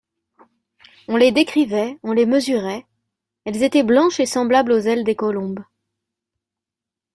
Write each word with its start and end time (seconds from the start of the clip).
On 1.07 1.15
les 1.15 1.31
décrivait, 1.31 1.99
on 2.01 2.11
les 2.11 2.25
mesurait; 2.25 2.87
elles 3.45 3.61
étaient 3.61 3.83
blanches 3.83 4.19
et 4.19 4.25
semblables 4.25 4.71
aux 4.71 4.79
ailes 4.79 5.03
des 5.03 5.13
colombes. 5.15 5.63